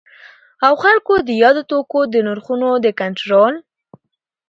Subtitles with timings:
[0.65, 3.53] او خلګو د یادو توکو د نرخونو د کنټرول